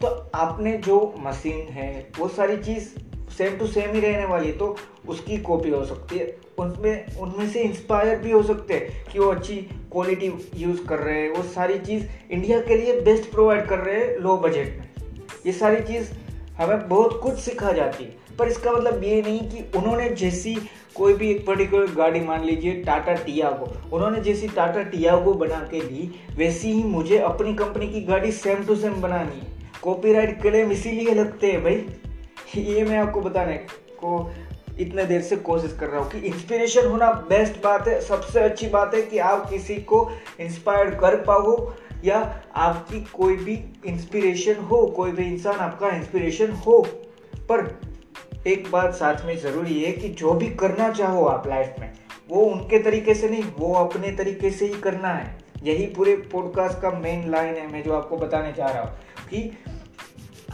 तो 0.00 0.06
आपने 0.34 0.76
जो 0.76 1.14
मशीन 1.18 1.66
है, 1.72 2.08
वो 2.18 2.28
सारी 2.28 2.56
चीज़ 2.56 2.88
सेम 3.30 3.56
टू 3.56 3.66
सेम 3.66 3.94
ही 3.94 4.00
रहने 4.00 4.24
वाली 4.24 4.46
है 4.46 4.56
तो 4.58 4.76
उसकी 5.08 5.36
कॉपी 5.38 5.70
हो 5.70 5.84
सकती 5.84 6.18
है। 6.18 6.36
उनमें 6.58 7.16
उनमें 7.16 7.48
से 7.50 7.60
इंस्पायर 7.60 8.18
भी 8.18 8.30
हो 8.30 8.42
सकते 8.42 8.74
हैं 8.74 9.04
कि 9.12 9.18
वो 9.18 9.26
अच्छी 9.26 9.56
क्वालिटी 9.92 10.32
यूज़ 10.56 10.84
कर 10.86 10.98
रहे 10.98 11.20
हैं। 11.20 11.30
वो 11.30 11.42
सारी 11.42 11.78
चीज़ 11.78 12.06
इंडिया 12.30 12.60
के 12.60 12.76
लिए 12.76 13.00
बेस्ट 13.00 13.30
प्रोवाइड 13.30 13.66
कर 13.66 13.78
रहे 13.78 13.96
हैं 13.96 14.16
लो 14.16 14.36
बजट 14.36 14.78
में। 14.78 14.88
ये 15.46 15.52
सारी 15.52 15.82
चीज़ 15.82 16.10
हमें 16.58 16.88
बहुत 16.88 17.20
कुछ 17.22 17.38
सिखा 17.38 17.72
जाती 17.72 18.04
है। 18.04 18.36
पर 18.38 18.48
इसका 18.48 18.72
मतलब 18.72 19.04
ये 19.04 19.22
नहीं 19.22 19.40
कि 19.40 19.78
उन्होंने 19.78 20.08
जैसी 20.08 20.56
कोई 20.94 21.14
भी 21.14 21.30
एक 21.30 21.46
पर्टिकुलर 21.46 21.94
गाड़ी, 21.94 22.20
मान 22.20 22.44
लीजिए 22.44 22.82
टाटा 22.82 23.14
टियागो 23.14 23.96
उन्होंने 23.96 24.20
जैसी 24.20 24.48
टाटा 24.48 24.82
टियागो 24.82 25.32
बना 25.34 25.60
के 25.70 25.80
दी, 25.80 26.10
वैसी 26.36 26.72
ही 26.72 26.82
मुझे 26.82 27.18
अपनी 27.18 27.54
कंपनी 27.54 27.88
की 27.88 28.00
गाड़ी 28.02 28.32
सेम 28.32 28.64
टू 28.64 28.76
सेम 28.76 29.00
बनानी 29.02 29.40
है। 29.40 29.59
कॉपीराइट 29.82 30.40
क्लेम 30.42 30.72
इसीलिए 30.72 31.14
लगते 31.14 31.50
हैं 31.52 31.62
भाई। 31.62 31.86
ये 32.56 32.84
मैं 32.84 32.98
आपको 32.98 33.20
बताने 33.20 33.56
को 33.98 34.30
इतने 34.78 35.04
देर 35.04 35.20
से 35.20 35.36
कोशिश 35.36 35.76
कर 35.80 35.86
रहा 35.86 36.00
हूँ 36.00 36.10
कि 36.10 36.18
इंस्पिरेशन 36.18 36.86
होना 36.86 37.10
बेस्ट 37.28 37.62
बात 37.62 37.88
है। 37.88 38.00
सबसे 38.00 38.40
अच्छी 38.40 38.68
बात 38.68 38.94
है 38.94 39.02
कि 39.02 39.18
आप 39.18 39.48
किसी 39.50 39.74
को 39.82 40.10
इंस्पायर 40.40 40.94
कर 40.94 41.16
पाओ 41.16 41.72
या 42.04 42.18
आपकी 42.56 43.00
कोई 43.12 43.36
भी 43.36 43.58
इंस्पिरेशन 43.86 44.54
हो, 44.62 44.86
कोई 44.86 45.12
भी 45.12 45.26
इंसान 45.26 45.58
आपका 45.58 45.88
इंस्पिरेशन 45.88 46.50
हो। 46.66 46.80
पर 47.50 47.80
एक 48.46 48.70
बात 48.70 48.94
साथ 48.94 49.24
में 49.26 49.36
ज़रूरी 49.38 49.82
है 49.82 49.92
कि 49.92 50.08
जो 50.08 50.32
भी 50.32 50.46
करना 50.54 50.90
चाहो 50.90 51.24
आप 51.24 51.46
लाइफ 51.46 51.74
में, 51.80 51.92
वो 52.30 52.42
उनके 52.42 52.78
तरीके 52.78 53.14
से 53.14 53.28
नहीं, 53.28 53.44
वो 53.58 53.74
अपने 53.74 54.12
तरीके 54.12 54.50
से 54.50 54.66
ही 54.66 54.80
करना 54.80 55.08
है। 55.08 55.38
यही 55.62 55.86
पूरे 55.86 56.16
पॉडकास्ट 56.32 56.80
का 56.80 56.90
मेन 56.90 57.30
लाइन 57.30 57.54
है 57.54 57.72
मैं 57.72 57.82
जो 57.82 57.92
आपको 57.92 58.16
बताने 58.16 58.52
चाह 58.52 58.70
रहा 58.70 58.82
हूँ 58.82 58.98
कि 59.30 59.50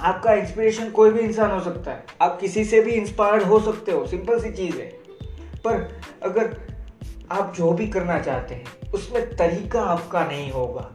आपका 0.00 0.32
इंस्पिरेशन 0.32 0.90
कोई 0.90 1.10
भी 1.10 1.20
इंसान 1.20 1.50
हो 1.50 1.60
सकता 1.60 1.90
है। 1.90 2.04
आप 2.22 2.40
किसी 2.40 2.64
से 2.64 2.80
भी 2.80 2.90
इंस्पायर्ड 2.90 3.42
हो 3.42 3.60
सकते 3.60 3.92
हो 3.92 4.06
सिंपल 4.06 4.40
सी 4.40 4.50
चीज़ 4.50 4.76
है। 4.76 4.86
पर 5.64 6.00
अगर 6.22 6.60
आप 7.30 7.54
जो 7.56 7.72
भी 7.72 7.88
करना 7.88 8.18
चाहते 8.18 8.54
हैं, 8.54 8.64
उसमें 8.94 9.36
तरीका 9.36 9.82
आपका 9.82 10.24
नहीं 10.24 10.52
होगा। 10.52 10.94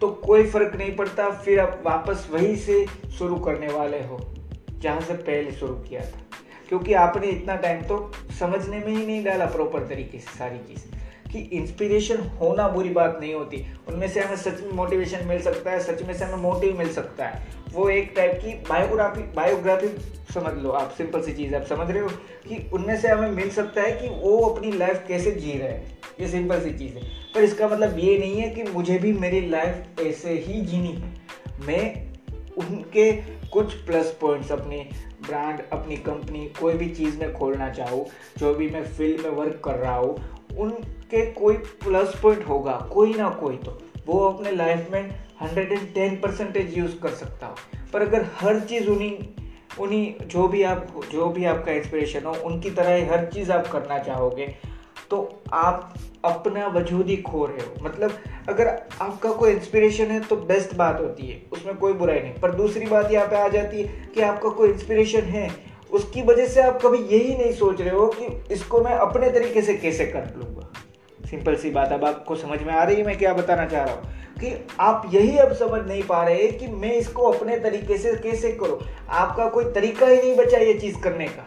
तो 0.00 0.08
कोई 0.08 0.46
फ़र्क 0.46 0.76
नहीं 0.76 0.96
पड़ता, 0.96 1.30
फिर 1.30 1.60
आप 1.60 1.82
वापस 1.86 2.28
वही 2.32 2.56
से 2.56 2.86
शुरू 3.18 3.36
करने 3.36 3.68
वाले 3.68 3.98
हो, 3.98 4.34
जहाँ 4.78 5.00
से 5.00 5.14
पहले 5.14 5.50
शुरू 5.50 5.74
किया 5.74 6.00
था। 6.00 6.20
क्योंकि 6.68 6.94
आपने 6.94 7.26
इतना 7.26 7.56
टाइम 7.56 7.82
तो 7.82 8.12
समझने 8.40 8.78
में 8.78 8.88
ही 8.88 9.06
नहीं 9.06 9.24
डाला 9.24 9.46
प्रॉपर 9.46 9.86
तरीके 9.86 10.18
से 10.18 10.38
सारी 10.38 10.58
चीज़। 10.58 11.01
कि 11.32 11.38
इंस्पिरेशन 11.52 12.20
होना 12.40 12.68
बुरी 12.68 12.88
बात 12.88 13.18
नहीं 13.20 13.34
होती। 13.34 13.64
उनमें 13.88 14.08
से 14.08 14.20
हमें 14.20 14.36
सच 14.36 14.60
में 14.60 14.72
मोटिवेशन 14.72 15.26
मिल 15.26 15.40
सकता 15.42 15.70
है, 15.70 15.80
सच 15.80 16.02
में 16.02 16.14
से 16.14 16.24
हमें 16.24 16.42
मोटिव 16.42 16.78
मिल 16.78 16.92
सकता 16.92 17.26
है। 17.26 17.46
वो 17.72 17.88
एक 17.88 18.12
टाइप 18.16 18.32
की 18.44 18.54
बायोग्राफी 18.70 19.22
बायोग्राफी 19.34 19.88
समझ 20.34 20.62
लो 20.62 20.70
आप 20.70 20.90
सिंपल 20.90 21.22
सी 21.22 21.32
चीज़ 21.32 21.54
आप 21.54 21.62
समझ 21.62 21.90
रहे 21.90 22.02
हो 22.02 22.08
कि 22.48 22.70
उनमें 22.72 22.96
से 23.00 23.08
हमें 23.08 23.30
मिल 23.30 23.50
सकता 23.50 23.82
है 23.82 23.92
कि 23.92 24.08
वो 24.08 24.36
अपनी 24.38 24.72
लाइफ 24.72 25.04
कैसे 25.08 25.30
जी 25.30 25.52
रहे 25.52 25.68
हैं। 25.68 25.98
ये 26.20 26.28
सिंपल 26.28 26.60
सी 26.60 26.70
चीज़ 26.70 26.94
है। 26.94 27.02
पर 27.34 27.42
इसका 27.42 27.68
मतलब 27.68 27.98
ये 27.98 28.18
नहीं 28.18 28.40
है 28.40 28.48
कि 28.50 28.62
मुझे 28.62 28.98
भी 28.98 29.12
मेरी 29.12 29.48
लाइफ 29.48 30.00
ऐसे 30.00 30.34
ही 30.34 30.60
जीनी 30.60 30.92
है। 30.92 31.14
मैं 31.66 32.12
उनके 32.58 33.12
कुछ 33.48 33.74
प्लस 33.74 34.18
पॉइंट्स 34.20 34.52
अपने 34.52 34.88
ब्रांड 35.26 35.60
अपनी 35.72 35.96
कंपनी 35.96 36.46
कोई 36.60 36.74
भी 36.74 36.88
चीज़ 36.88 37.18
में 37.18 37.32
खोलना 37.32 37.70
चाहूँ, 37.70 38.06
जो 38.38 38.54
भी 38.54 38.68
मैं 38.68 38.84
फ़ील्ड 38.84 39.20
में 39.20 39.30
वर्क 39.30 39.60
कर 39.64 39.74
रहा 39.74 39.96
हूँ 39.96 40.16
उनके 41.12 41.24
कोई 41.30 41.56
प्लस 41.56 42.14
पॉइंट 42.22 42.46
होगा, 42.48 42.72
कोई 42.92 43.14
ना 43.14 43.28
कोई 43.30 43.56
तो। 43.56 43.78
वो 44.06 44.18
अपने 44.20 44.50
लाइफ 44.50 44.88
में 44.92 45.10
hundred 45.42 45.72
and 45.72 45.92
ten 45.94 46.14
percentage 46.16 46.76
use 46.78 46.96
कर 47.02 47.10
सकता 47.10 47.46
हो। 47.46 47.54
पर 47.92 48.02
अगर 48.02 48.26
हर 48.36 48.60
चीज़ 48.60 48.88
उन्हीं 48.88 49.16
उन्हीं, 49.80 50.14
जो 50.22 50.46
भी 50.48 50.62
आप, 50.62 50.86
जो 51.12 51.28
भी 51.28 51.44
आपका 51.44 51.72
इंस्पिरेशन 51.72 52.24
हो, 52.24 52.32
उनकी 52.44 52.70
तरह 52.70 52.94
ही 52.94 53.04
हर 53.06 53.24
चीज़ 53.26 53.52
आप 53.52 53.66
करना 53.66 53.98
चाहोगे 53.98 54.46
तो 55.10 55.18
आप 55.52 55.94
अपना 56.24 56.66
वजूद 56.68 57.06
ही 57.06 57.16
खो 57.18 57.44
रहे 57.46 57.66
हो। 57.66 57.84
मतलब 57.84 58.18
अगर 58.48 58.68
आपका 59.00 59.32
कोई 59.32 59.52
इंस्पिरेशन 59.52 60.04
है 60.04 60.20
तो 60.20 60.36
बेस्ट 60.36 60.74
बात 60.74 61.00
होती 61.00 61.26
है। 61.26 61.42
उसमें 61.52 61.76
कोई 61.76 61.92
बुराई 61.92 62.20
नहीं। 62.20 62.34
पर 62.34 62.54
दूसरी 62.54 62.86
बात 62.86 63.12
यहाँ 63.12 63.26
पे 63.28 63.36
आ 63.36 63.48
जाती 63.48 63.82
है 63.82 64.08
कि 64.14 64.20
आपका 64.20 64.48
कोई 64.50 64.68
इंस्पिरेशन 64.68 65.22
है, 65.30 65.48
उसकी 65.92 66.22
वजह 66.22 66.46
से 66.48 66.62
आप 66.62 66.80
कभी 66.82 66.98
यही 67.08 67.36
नहीं 67.36 67.52
सोच 67.52 67.80
रहे 67.80 67.90
हो 67.90 68.06
कि 68.08 68.54
इसको 68.54 68.80
मैं 68.80 68.94
अपने 68.98 69.30
तरीके 69.30 69.62
से 69.62 69.76
कैसे 69.76 70.06
कर 70.06 70.34
लूँगा। 70.36 70.72
सिंपल 71.32 71.54
सी 71.56 71.70
बात 71.70 71.92
अब 71.92 72.04
आपको 72.04 72.34
समझ 72.36 72.60
में 72.62 72.72
आ 72.74 72.82
रही 72.84 72.96
है 72.96 73.04
मैं 73.06 73.16
क्या 73.18 73.32
बताना 73.34 73.64
चाह 73.66 73.84
रहा 73.84 73.94
हूँ? 73.94 74.02
कि 74.40 74.66
आप 74.80 75.10
यही 75.14 75.36
अब 75.38 75.52
समझ 75.52 75.80
नहीं 75.88 76.02
पा 76.02 76.22
रहे 76.24 76.48
कि 76.48 76.66
मैं 76.66 76.92
इसको 76.92 77.22
अपने 77.22 77.56
तरीके 77.56 77.96
से 77.98 78.12
कैसे 78.16 78.50
करूँ? 78.52 78.78
आपका 79.08 79.48
कोई 79.48 79.64
तरीका 79.64 80.06
ही 80.06 80.16
नहीं 80.16 80.36
बचा 80.36 80.58
ये 80.58 80.74
चीज़ 80.74 80.98
करने 81.00 81.26
का। 81.26 81.46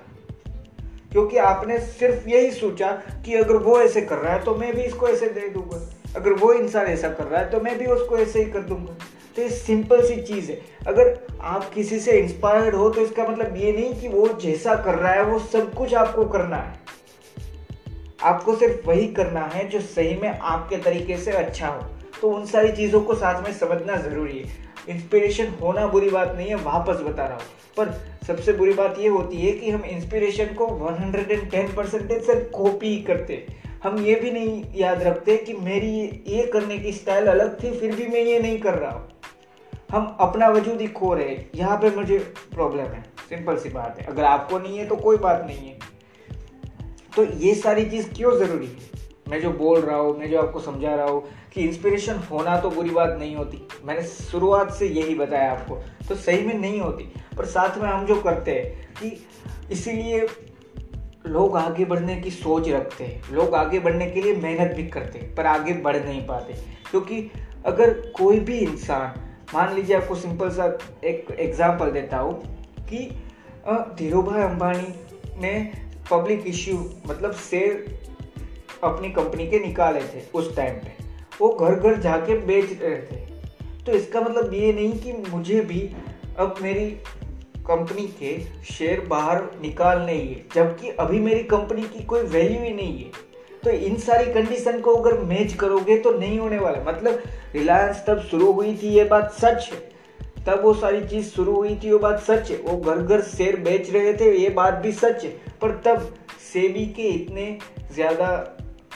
क्योंकि 1.12 1.38
आपने 1.38 1.80
सिर्फ़ 1.80 2.28
यही 2.30 2.50
सोचा 2.52 2.92
कि 3.26 3.36
अगर 3.36 3.56
वो 3.56 3.80
ऐसे 3.82 4.02
कर 4.02 4.18
रहा 4.18 4.34
है 4.34 4.44
तो 4.44 4.56
मैं 4.56 4.74
भी 4.76 4.82
इसको 4.82 5.08
ऐसे 5.08 5.28
दे 5.30 5.50
दूँगा। 5.50 5.82
अगर 6.16 6.34
वो 6.34 6.52
इंसान 6.54 6.88
ऐसा 6.88 7.10
कर 7.10 7.24
रहा 7.24 7.42
है 7.42 7.50
तो 7.52 7.60
मैं 7.60 7.78
भी 7.80 7.86
उसको 7.86 8.18
ऐसे 8.18 8.44
ही 8.44 8.52
कर 8.52 8.62
दूँगा। 8.62 8.96
तो 9.36 9.42
ये 9.42 9.50
सिंपल 9.50 10.02
सी 10.02 10.22
चीज़ 10.22 10.52
है। 10.52 10.60
अगर 10.88 11.18
आप 11.42 11.70
किसी 11.74 12.00
से 12.00 12.12
इंस्पायर्ड 12.12 12.76
हो 12.76 12.90
तो 12.90 13.02
इसका 13.02 13.28
मतलब 13.28 13.58
ये 13.58 13.72
नहीं 13.72 13.94
कि 13.94 14.08
वो 14.08 14.28
जैसा 14.42 14.76
कर 14.76 14.96
रहा 14.96 15.14
है, 15.14 15.24
वो 15.24 15.40
सब 15.40 15.74
कुछ 15.74 15.94
आपको 15.94 16.26
करना 16.26 16.58
है। 16.58 16.85
आपको 18.26 18.56
सिर्फ़ 18.56 18.88
वही 18.88 19.08
करना 19.08 19.42
है 19.46 19.68
जो 19.70 19.80
सही 19.80 20.16
में 20.16 20.30
आपके 20.30 20.78
तरीके 20.78 21.18
से 21.18 21.32
अच्छा 21.32 21.68
हो। 21.68 21.82
तो 22.22 22.30
उन 22.30 22.46
सारी 22.46 22.72
चीज़ों 22.72 23.02
को 23.02 23.16
साथ 23.16 23.44
में 23.44 23.52
समझना 23.54 23.96
ज़रूरी 23.96 24.40
है। 24.40 24.64
इंस्पिरेशन 24.90 25.54
होना 25.62 25.86
बुरी 25.88 26.10
बात 26.10 26.34
नहीं 26.36 26.48
है, 26.48 26.56
वापस 26.56 27.02
बता 27.02 27.26
रहा 27.26 27.36
हूँ। 27.36 27.44
पर 27.78 27.92
सबसे 28.28 28.54
बुरी 28.54 28.74
बात 28.74 29.00
ये 29.00 29.08
होती 29.08 29.38
है 29.38 29.52
कि 29.52 29.72
हम 29.72 29.84
इंस्पिरेशन 29.86 30.54
को 30.54 30.68
110 30.68 31.74
परसेंटेज 31.76 32.24
से 32.24 32.36
कॉपी 32.54 32.96
करते 33.02 33.46
हम 33.84 33.98
ये 34.00 34.16
भी 34.16 34.32
नहीं 34.32 34.64
याद 34.76 35.04
रखते 35.04 35.36
कि 35.38 35.54
मेरी 35.54 35.90
ये 36.28 36.46
करने 36.46 36.78
की 36.78 36.92
स्टाइल 36.92 37.28
अलग 37.28 37.64
थी, 37.64 37.72
फिर 37.72 37.96
भी 37.96 38.08
मैं 38.08 38.22
ये 38.22 38.40
नहीं 38.40 38.60
कर 38.60 38.74
रहा 38.74 38.92
हूँ। 38.92 39.10
हम 39.92 40.16
अपना 40.20 40.48
वजूद 40.48 40.82
ही 40.82 40.88
खो 40.90 41.14
रहे 41.14 41.38
यहाँ 41.56 41.78
पे 41.78 41.90
मुझे 41.96 42.18
प्रॉब्लम 42.54 42.86
है। 42.86 43.04
सिंपल 43.30 43.58
सी 43.58 43.70
बात 43.70 44.00
है। 44.00 44.06
अगर 44.06 44.24
आपको 44.24 44.60
नहीं 44.60 44.78
है 44.78 44.86
तो 44.88 44.96
कोई 44.96 45.18
बात 45.18 45.44
नहीं 45.48 45.68
है। 45.68 45.78
तो 47.16 47.24
ये 47.24 47.54
सारी 47.56 47.86
चीज़ 47.86 48.10
क्यों 48.14 48.38
ज़रूरी 48.38 48.66
है? 48.66 48.94
मैं 49.30 49.42
जो 49.42 49.50
बोल 49.50 49.80
रहा 49.80 49.98
हूँ, 49.98 50.18
मैं 50.18 50.30
जो 50.32 50.42
आपको 50.42 50.60
समझा 50.60 50.96
रहा 50.96 51.06
हूँ 51.06 51.24
कि 51.54 51.62
इंस्पिरेशन 51.62 52.16
होना 52.32 52.60
तो 52.60 52.70
बुरी 52.70 52.90
बात 52.90 53.16
नहीं 53.20 53.36
होती। 53.36 53.62
मैंने 53.86 54.02
शुरुआत 54.04 54.74
से 54.74 54.88
यही 54.88 55.16
बताया 55.16 55.52
आपको। 55.52 55.76
तो 56.10 56.16
सही 56.16 56.46
में 56.48 56.54
नहीं 56.54 56.82
होती। 56.82 57.04
पर 57.38 57.46
साथ 57.46 57.78
में 57.78 57.88
हम 57.90 58.06
जो 58.06 58.16
करते 58.22 58.52
हैं 58.52 58.94
कि 58.94 59.26
इसीलिए 59.72 60.28
लोग 61.28 61.58
आगे 61.58 61.86
बढ़ने 61.86 62.16
की 62.16 62.32
सोच 62.32 62.70
रखते 62.70 63.04
हैं। 63.04 63.34
लोग 63.34 63.56
आगे 63.56 63.80
बढ़ने 63.80 64.10
के 64.10 64.22
लिए 64.22 64.36
मेहनत 64.36 64.76
भी 64.76 64.88
करते 64.88 65.20
हैं, 65.20 65.34
पर 65.36 65.46
आगे 65.46 65.74
बढ़ 65.74 65.98
नहीं 65.98 66.26
पाते। 66.28 66.54
क्योंकि 66.92 67.32
अगर 67.66 67.94
कोई 68.16 68.40
भी 68.40 68.58
इंसान, 68.58 69.20
मान 69.54 69.74
लीजिए 69.76 69.96
आपको 69.96 70.16
सिंपल 70.16 70.50
सा 70.50 70.66
एक 71.04 71.36
एग्ज़ाम्पल 71.40 71.92
देता 71.92 72.18
हूँ 72.18 72.34
कि 72.90 73.10
धीरू 73.70 74.22
भाई 74.22 74.42
अंबानी 74.42 74.94
ने 75.42 75.85
पब्लिक 76.12 76.44
इश्यू 76.48 76.78
मतलब 77.08 77.34
शेयर 77.34 78.00
अपनी 78.84 79.10
कंपनी 79.10 79.48
के 79.48 79.60
निकाले 79.60 80.02
थे 80.02 80.22
उस 80.34 80.56
टाइम 80.56 80.76
पे। 80.76 80.94
वो 81.42 81.50
घर 81.50 81.76
घर 81.76 82.00
जाके 82.02 82.38
बेच 82.38 82.82
रहे 82.82 82.98
थे। 82.98 83.26
तो 83.86 83.92
इसका 83.92 84.22
मतलब 84.22 84.54
ये 84.54 84.74
नहीं 84.74 85.00
कि 85.00 85.14
मुझे 85.32 85.62
भी 85.62 85.90
अब 86.38 86.56
मेरी 86.62 86.86
कंपनी 87.68 88.08
के 88.20 88.38
शेयर 88.74 89.00
बाहर 89.02 89.42
निकालने 89.62 90.14
ही 90.14 90.28
है, 90.28 90.46
जबकि 90.56 90.90
अभी 90.90 91.20
मेरी 91.20 91.44
कंपनी 91.44 91.82
की 91.82 92.04
कोई 92.04 92.22
वैल्यू 92.22 92.62
ही 92.62 92.74
नहीं 92.74 92.98
है। 93.00 93.12
तो 93.64 93.70
इन 93.70 93.96
सारी 93.96 94.34
कंडीशन 94.34 94.80
को 94.80 94.96
अगर 94.96 95.18
मैच 95.20 95.54
करोगे 95.54 95.98
तो 95.98 96.12
नहीं 96.12 96.40
होने 96.40 96.58
वाला। 96.60 96.84
मतलब 96.92 97.24
रिलायंस 97.56 98.04
तब 98.08 98.20
शुरू 98.20 98.52
हुई 98.52 98.78
थी, 98.84 98.88
ये 98.88 99.04
बात 99.04 99.34
सच 99.34 99.70
है। 99.74 99.96
तब 100.46 100.62
वो 100.64 100.74
सारी 100.74 101.08
चीज़ 101.08 101.30
शुरू 101.30 101.56
हुई 101.56 101.76
थी, 101.76 101.92
वो 101.92 102.00
बात 102.00 102.20
सच 102.20 102.52
है। 102.52 102.58
वो 102.58 102.78
घर 102.78 102.98
घर 102.98 103.22
शेयर 103.22 103.56
बेच 103.56 103.90
रहे 103.92 104.14
थे, 104.14 104.38
ये 104.38 104.50
बात 104.50 104.74
भी 104.74 104.92
सच 104.92 105.24
है। 105.24 105.30
पर 105.66 105.72
तब 105.86 106.14
सेबी 106.44 106.86
के 106.96 107.08
इतने 107.10 107.58
ज़्यादा 107.94 108.28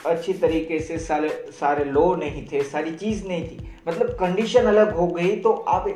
अच्छी 0.06 0.32
तरीके 0.34 0.78
से 0.80 0.98
सारे 0.98 1.28
सारे 1.52 1.84
लो 1.84 2.14
नहीं 2.16 2.46
थे, 2.46 2.62
सारी 2.64 2.94
चीज़ 2.94 3.26
नहीं 3.28 3.44
थी। 3.44 3.68
मतलब 3.88 4.16
कंडीशन 4.20 4.66
अलग 4.66 4.94
हो 4.96 5.06
गई 5.08 5.36
तो 5.36 5.52
आप 5.68 5.88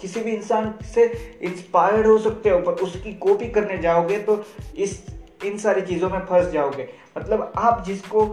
किसी 0.00 0.20
भी 0.20 0.32
इंसान 0.32 0.72
से 0.94 1.04
इंस्पायर्ड 1.42 2.06
हो 2.06 2.18
सकते 2.18 2.50
हो, 2.50 2.58
पर 2.60 2.72
उसकी 2.84 3.12
कॉपी 3.18 3.48
करने 3.48 3.78
जाओगे 3.78 4.18
तो 4.20 4.44
इस, 4.76 5.02
इन 5.44 5.58
सारी 5.58 5.82
चीज़ों 5.82 6.10
में 6.10 6.18
फंस 6.20 6.50
जाओगे। 6.52 6.88
मतलब 7.18 7.52
आप 7.58 7.84
जिसको 7.86 8.24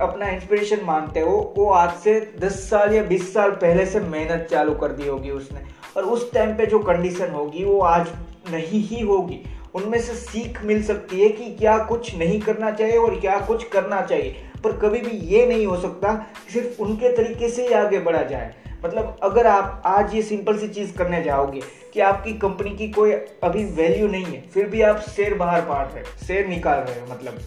अपना 0.00 0.30
इंस्पिरेशन 0.30 0.84
मानते 0.84 1.20
हो, 1.20 1.54
वो 1.56 1.70
आज 1.70 1.94
से 1.98 2.20
10 2.40 2.60
साल 2.70 2.94
या 2.94 3.02
20 3.04 3.32
साल 3.34 3.50
पहले 3.62 3.86
से 3.86 4.00
मेहनत 4.00 4.48
चालू 4.50 4.74
कर 4.74 4.92
दी 4.92 5.08
होगी 5.08 5.30
उसने। 5.30 5.64
और 5.96 6.04
उस 6.06 6.32
टाइम 6.32 6.56
पे 6.56 6.66
जो 6.66 6.78
कंडीशन 6.80 7.30
होगी, 7.30 7.64
वो 7.64 7.80
आज 7.80 8.08
नहीं 8.50 8.80
ही 8.82 9.00
होगी। 9.02 9.42
उनमें 9.74 10.00
से 10.00 10.14
सीख 10.14 10.62
मिल 10.64 10.82
सकती 10.82 11.20
है 11.20 11.28
कि 11.28 11.50
क्या 11.50 11.76
कुछ 11.78 12.14
नहीं 12.16 12.40
करना 12.40 12.70
चाहिए 12.70 12.96
और 12.96 13.18
क्या 13.20 13.38
कुछ 13.40 13.68
करना 13.68 14.00
चाहिए। 14.00 14.34
पर 14.64 14.76
कभी 14.78 15.00
भी 15.00 15.16
ये 15.28 15.46
नहीं 15.46 15.66
हो 15.66 15.76
सकता 15.80 16.12
कि 16.12 16.52
सिर्फ़ 16.52 16.82
उनके 16.82 17.16
तरीके 17.16 17.48
से 17.48 17.66
ही 17.68 17.74
आगे 17.74 17.98
बढ़ा 17.98 18.22
जाए। 18.22 18.54
मतलब 18.84 19.18
अगर 19.22 19.46
आप 19.46 19.82
आज 19.86 20.14
ये 20.14 20.22
सिंपल 20.22 20.58
सी 20.58 20.68
चीज़ 20.68 20.92
करने 20.96 21.22
जाओगे 21.22 21.60
कि 21.92 22.00
आपकी 22.00 22.32
कंपनी 22.34 22.70
की 22.70 22.88
कोई 22.88 23.12
अभी 23.12 23.64
वैल्यू 23.64 24.08
नहीं 24.08 24.24
है, 24.24 24.40
फिर 24.50 24.68
भी 24.68 24.82
आप 24.82 25.00
शेयर 25.08 25.34
बाहर 25.34 25.60
पाट 25.60 25.94
रहे 25.94 26.26
शेयर 26.26 26.46
निकाल 26.46 26.78
रहे 26.78 27.00
हो 27.00 27.06
मतलब। 27.06 27.38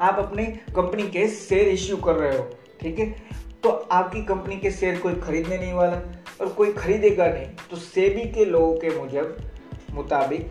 आप 0.00 0.18
अपनी 0.18 0.46
कंपनी 0.76 1.02
के 1.02 1.26
शेयर 1.28 1.68
इश्यू 1.68 1.96
कर 1.96 2.14
रहे 2.14 2.36
हो, 2.38 2.48
ठीक 2.80 2.98
है? 2.98 3.10
तो 3.62 3.70
आपकी 3.70 4.22
कंपनी 4.22 4.56
के 4.56 4.70
शेयर 4.70 4.98
कोई 4.98 5.14
खरीदने 5.16 5.58
नहीं 5.58 5.72
वाला 5.72 6.00
और 6.40 6.48
कोई 6.48 6.72
खरीदेगा 6.72 7.26
नहीं। 7.26 7.46
तो 7.70 7.76
सेबी 7.76 8.24
के 8.32 8.44
लोगों 8.44 8.74
के 8.74 8.98
मुजब 8.98 9.36
मुताबिक 9.90 10.50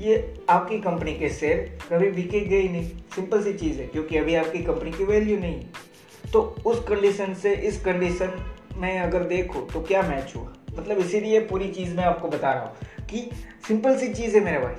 ये 0.00 0.34
आपकी 0.50 0.78
कंपनी 0.80 1.14
के 1.14 1.28
शेयर 1.30 1.78
कभी 1.90 2.10
बिकेंगे 2.12 2.56
ही 2.56 2.68
नहीं। 2.68 2.88
सिंपल 3.14 3.42
सी 3.42 3.52
चीज़ 3.54 3.80
है 3.80 3.86
क्योंकि 3.86 4.16
अभी 4.16 4.34
आपकी 4.34 4.62
कंपनी 4.64 4.92
की 4.92 5.04
वैल्यू 5.04 5.38
नहीं 5.38 5.64
तो 6.32 6.40
उस 6.66 6.84
कंडीशन 6.88 7.34
से 7.34 7.54
इस 7.68 7.80
कंडीशन 7.84 8.32
में 8.76 8.98
अगर 9.00 9.24
देखो 9.24 9.60
तो 9.72 9.82
क्या 9.82 10.02
मैच 10.02 10.32
हुआ? 10.36 10.52
मतलब 10.70 10.98
इसीलिए 10.98 11.40
पूरी 11.40 11.68
चीज़ 11.68 11.96
मैं 11.96 12.04
आपको 12.04 12.28
बता 12.28 12.52
रहा 12.52 12.64
हूँ 12.64 13.06
कि 13.06 13.30
सिंपल 13.68 13.96
सी 13.98 14.12
चीज़ 14.14 14.36
है 14.36 14.44
मेरे 14.44 14.58
भाई। 14.58 14.74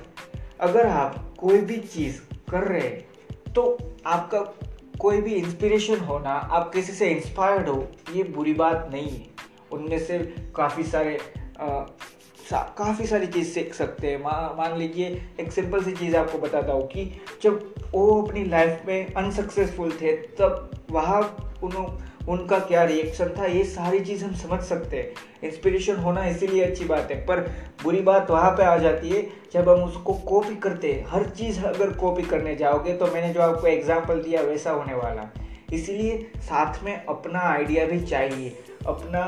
अगर 0.60 0.86
आप 0.86 1.34
कोई 1.38 1.58
भी 1.60 1.76
चीज़ 1.76 2.20
कर 2.50 2.64
रहे 2.64 2.80
हैं 2.80 3.52
तो 3.52 3.78
आपका 4.06 4.40
कोई 5.00 5.20
भी 5.20 5.34
इंस्पिरेशन 5.34 5.98
होना 6.00 6.30
आप 6.30 6.72
किसी 6.72 6.92
से 6.92 7.08
इंस्पायर्ड 7.10 7.68
हो 7.68 7.86
ये 8.14 8.22
बुरी 8.24 8.52
बात 8.54 8.88
नहीं 8.92 9.10
है। 9.10 9.26
उनमें 9.72 9.98
से 9.98 10.18
काफ़ी 10.56 10.84
सारे 10.84 11.18
सा, 11.18 11.96
काफ़ी 12.50 13.06
सारी 13.06 13.26
चीज़ 13.26 13.48
सीख 13.48 13.74
सकते 13.74 14.10
हैं। 14.10 14.22
मा, 14.22 14.30
मान 14.58 14.76
लीजिए 14.78 15.20
एक 15.40 15.52
सिंपल 15.52 15.82
सी 15.82 15.92
चीज़ 15.92 16.16
आपको 16.16 16.38
बताता 16.38 16.72
हूँ 16.72 16.86
कि 16.88 17.04
जब 17.42 17.74
वो 17.92 18.22
अपनी 18.22 18.44
लाइफ 18.44 18.82
में 18.86 19.14
अनसक्सेसफुल 19.14 19.92
थे 19.92 20.12
तब 20.38 20.70
वहाँ 20.90 21.20
उन्होंने 21.62 22.10
उनका 22.32 22.58
क्या 22.60 22.82
रिएक्शन 22.84 23.34
था 23.38 23.46
ये 23.46 23.62
सारी 23.64 24.00
चीज़ 24.00 24.24
हम 24.24 24.34
समझ 24.36 24.60
सकते 24.62 24.96
हैं। 24.96 25.48
इंस्पिरेशन 25.48 25.96
होना 25.96 26.24
इसीलिए 26.26 26.64
अच्छी 26.64 26.84
बात 26.84 27.10
है 27.10 27.16
पर 27.26 27.40
बुरी 27.82 28.00
बात 28.02 28.30
वहाँ 28.30 28.50
पे 28.50 28.64
आ 28.64 28.76
जाती 28.78 29.08
है 29.08 29.22
जब 29.52 29.68
हम 29.68 29.82
उसको 29.84 30.14
कॉपी 30.28 30.54
करते 30.56 30.92
हैं। 30.92 31.06
हर 31.08 31.24
चीज़ 31.30 31.60
अगर 31.64 31.92
कॉपी 31.94 32.22
करने 32.24 32.54
जाओगे 32.56 32.92
तो 32.94 33.06
मैंने 33.06 33.32
जो 33.34 33.40
आपको 33.42 33.66
एग्ज़ाम्पल 33.66 34.22
दिया 34.22 34.42
वैसा 34.42 34.70
होने 34.70 34.94
वाला। 34.94 35.30
इसलिए 35.72 36.18
साथ 36.38 36.82
में 36.84 37.04
अपना 37.04 37.40
आइडिया 37.40 37.86
भी 37.86 38.00
चाहिए, 38.00 38.56
अपना 38.86 39.22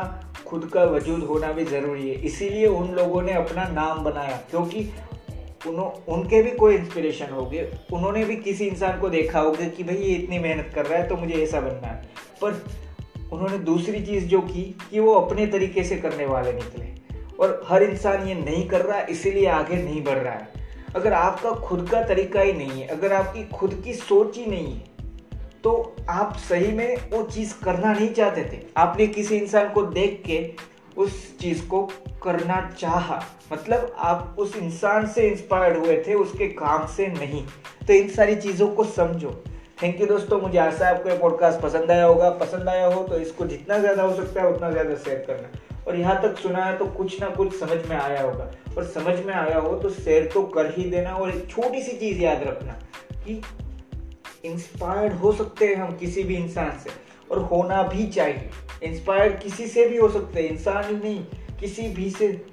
खुद 0.46 0.70
का 0.74 0.84
वजूद 0.84 1.20
होना 1.20 1.52
भी 1.52 1.64
ज़रूरी 1.64 2.08
है। 2.08 2.14
इसीलिए 2.14 2.66
उन 2.66 2.90
लोगों 2.90 3.22
ने 3.22 3.32
अपना 3.32 3.64
नाम 3.64 4.04
बनाया, 4.04 4.36
क्योंकि 4.50 4.90
उन्हों 5.68 6.14
उनके 6.14 6.42
भी 6.42 6.50
कोई 6.50 6.74
इंस्पिरेशन 6.74 7.26
होगी। 7.26 7.60
उन्होंने 7.92 8.24
भी 8.24 8.36
किसी 8.36 8.66
इंसान 8.66 9.00
को 9.00 9.08
देखा 9.08 9.40
होगा 9.40 9.68
कि 9.68 9.84
भाई 9.84 9.96
ये 9.96 10.14
इतनी 10.14 10.38
मेहनत 10.38 10.72
कर 10.74 10.86
रहा 10.86 10.98
है 10.98 11.08
तो 11.08 11.16
मुझे 11.16 11.34
ऐसा 11.34 11.60
बनना 11.60 11.86
है। 11.86 12.02
पर 12.42 12.64
उन्होंने 13.32 13.58
दूसरी 13.58 14.06
चीज़ 14.06 14.26
जो 14.26 14.40
की, 14.40 14.76
कि 14.90 15.00
वो 15.00 15.14
अपने 15.14 15.46
तरीके 15.46 15.84
से 15.84 15.96
करने 15.96 16.26
वाले 16.26 16.52
निकले। 16.52 16.92
और 17.40 17.66
हर 17.68 17.82
इंसान 17.82 18.28
ये 18.28 18.34
नहीं 18.34 18.68
कर 18.68 18.80
रहा, 18.80 19.00
इसीलिए 19.00 19.46
आगे 19.46 19.76
नहीं 19.76 20.04
बढ़ 20.04 20.18
रहा 20.18 20.34
है। 20.34 20.48
अगर 20.96 21.12
आपका 21.12 21.50
खुद 21.50 21.88
का 21.88 22.02
तरीका 22.02 22.40
ही 22.40 22.52
नहीं 22.52 22.70
है, 22.70 22.86
अगर 22.86 23.12
आपकी 23.12 23.44
खुद 23.44 23.82
की 23.84 23.94
सोच 23.94 24.36
ही 24.38 24.46
नहीं 24.46 24.74
है 24.74 24.93
तो 25.64 25.96
आप 26.10 26.36
सही 26.38 26.72
में 26.72 27.10
वो 27.10 27.22
चीज़ 27.24 27.54
करना 27.64 27.92
नहीं 27.92 28.12
चाहते 28.14 28.42
थे। 28.44 28.60
आपने 28.76 29.06
किसी 29.08 29.36
इंसान 29.36 29.68
को 29.68 29.82
देख 29.82 30.22
के 30.26 30.38
उस 30.96 31.38
चीज़ 31.38 31.66
को 31.68 31.80
करना 32.22 32.60
चाहा। 32.78 33.20
मतलब 33.52 33.94
आप 33.98 34.36
उस 34.38 34.56
इंसान 34.56 35.06
से 35.06 35.28
इंस्पायर्ड 35.28 35.76
हुए 35.76 35.96
थे, 36.06 36.14
उसके 36.14 36.48
काम 36.48 36.86
से 36.86 37.06
नहीं। 37.08 37.44
तो 37.86 37.92
इन 37.92 38.08
सारी 38.10 38.36
चीज़ों 38.36 38.68
को 38.68 38.84
समझो। 38.84 39.30
थैंक 39.82 40.00
यू 40.00 40.06
दोस्तों, 40.06 40.40
मुझे 40.40 40.58
आशा 40.58 40.86
है 40.86 40.94
आपको 40.94 41.08
ये 41.08 41.16
पॉडकास्ट 41.18 41.60
पसंद 41.60 41.90
आया 41.90 42.04
होगा। 42.06 42.30
पसंद 42.36 42.68
आया 42.68 42.86
हो 42.86 43.02
तो 43.04 43.18
इसको 43.18 43.46
जितना 43.46 43.78
ज़्यादा 43.78 44.02
हो 44.02 44.14
सकता 44.16 44.42
है, 44.42 44.52
उतना 44.52 44.70
ज़्यादा 44.70 44.94
शेयर 44.96 45.24
करना। 45.26 45.82
और 45.86 45.96
यहाँ 45.96 46.20
तक 46.22 46.38
सुना 46.38 46.64
है 46.64 46.76
तो 46.78 46.86
कुछ 46.92 47.20
ना 47.20 47.28
कुछ 47.30 47.58
समझ 47.60 47.84
में 47.88 47.96
आया 47.96 48.22
होगा। 48.22 48.50
और 48.76 48.84
समझ 48.86 49.18
में 49.24 49.34
आया 49.34 49.58
हो 49.58 49.74
तो 49.78 49.90
शेयर 49.90 50.30
तो 50.34 50.42
कर 50.54 50.72
ही 50.76 50.90
देना 50.90 51.14
और 51.14 51.30
एक 51.30 51.48
छोटी 51.50 51.82
सी 51.82 51.96
चीज़ 51.98 52.22
याद 52.22 52.42
रखना 52.42 52.72
कि 53.16 53.40
इंस्पायर्ड 54.44 55.12
हो 55.12 55.32
सकते 55.32 55.66
हैं 55.66 55.76
हम 55.76 55.96
किसी 55.96 56.22
भी 56.22 56.36
इंसान 56.36 56.78
से, 56.78 56.90
और 57.30 57.38
होना 57.42 57.82
भी 57.82 58.06
चाहिए। 58.06 58.50
इंस्पायर्ड 58.82 59.38
किसी 59.40 59.66
से 59.66 59.88
भी 59.88 59.96
हो 59.96 60.08
सकते 60.08 60.42
हैं, 60.42 60.50
इंसान 60.50 60.84
ही 60.84 60.96
नहीं, 60.96 61.24
किसी 61.60 61.88
भी 61.88 62.10
से। 62.10 62.46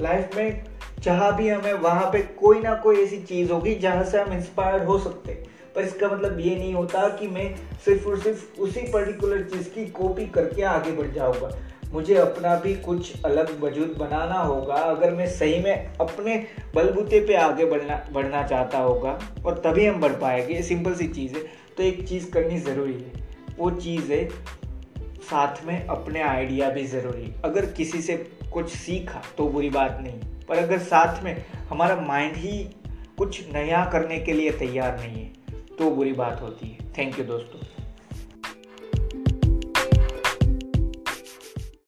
लाइफ 0.00 0.36
में 0.36 0.64
जहाँ 1.02 1.36
भी 1.36 1.48
हमें 1.48 1.72
वहाँ 1.72 2.10
पे 2.12 2.18
कोई 2.18 2.60
ना 2.60 2.74
कोई 2.74 2.96
ऐसी 2.96 3.16
चीज़ 3.22 3.52
होगी 3.52 3.74
जहाँ 3.74 4.04
से 4.04 4.20
हम 4.20 4.32
इंस्पायर्ड 4.32 4.84
हो 4.84 4.98
सकते 4.98 5.32
हैं। 5.32 5.44
पर 5.74 5.82
इसका 5.82 6.08
मतलब 6.08 6.40
ये 6.40 6.56
नहीं 6.56 6.74
होता 6.74 7.08
कि 7.08 7.28
मैं 7.28 7.54
सिर्फ़ 7.84 8.08
और 8.08 8.18
सिर्फ़ 8.20 8.60
उसी 8.60 8.80
पर्टिकुलर 8.80 9.42
चीज़ 9.42 9.68
की 9.68 9.86
कॉपी 9.86 10.26
करके 10.26 10.62
आगे 10.62 10.92
बढ़ 10.92 11.10
जाऊँगा। 11.10 11.50
मुझे 11.92 12.14
अपना 12.14 12.54
भी 12.56 12.74
कुछ 12.74 13.24
अलग 13.24 13.60
वजूद 13.60 13.96
बनाना 13.98 14.40
होगा। 14.40 14.74
अगर 14.74 15.14
मैं 15.14 15.26
सही 15.26 15.60
में 15.60 15.94
अपने 16.00 16.46
बलबूते 16.74 17.20
पे 17.20 17.34
आगे 17.34 17.64
बढ़ना 17.64 18.08
बढ़ना 18.12 18.42
चाहता 18.46 18.78
होगा, 18.78 19.18
और 19.46 19.58
तभी 19.58 19.86
हम 19.86 20.00
बढ़ 20.00 20.12
पाएँगे। 20.12 20.54
ये 20.54 20.62
सिंपल 20.62 20.94
सी 20.94 21.08
चीज़ 21.08 21.34
है। 21.34 21.42
तो 21.76 21.82
एक 21.82 22.08
चीज़ 22.08 22.30
करनी 22.30 22.58
ज़रूरी 22.58 22.94
है। 22.94 23.28
वो 23.58 23.70
चीज़ 23.70 24.12
है 24.12 24.28
साथ 25.20 25.64
में 25.64 25.86
अपने 25.86 26.22
आइडिया 26.22 26.70
भी 26.70 26.86
ज़रूरी 26.86 27.34
अगर 27.44 27.66
किसी 27.66 28.00
से 28.02 28.16
कुछ 28.52 28.70
सीखा 28.70 29.22
तो 29.38 29.48
बुरी 29.48 29.70
बात 29.70 29.98
नहीं। 30.02 30.18
पर 30.48 30.58
अगर 30.58 30.78
साथ 30.78 31.22
में 31.24 31.44
हमारा 31.68 31.96
माइंड 31.96 32.36
ही 32.36 32.58
कुछ 33.18 33.52
नया 33.52 33.84
करने 33.92 34.18
के 34.18 34.32
लिए 34.32 34.50
तैयार 34.50 34.98
नहीं 34.98 35.22
है 35.22 35.60
तो 35.78 35.90
बुरी 35.90 36.12
बात 36.12 36.40
होती 36.40 36.68
है। 36.68 36.92
थैंक 36.98 37.18
यू 37.18 37.24
दोस्तों। 37.24 37.60